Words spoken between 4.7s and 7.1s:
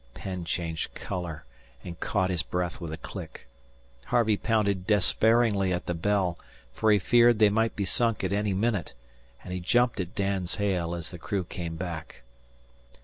despairingly at the bell, for he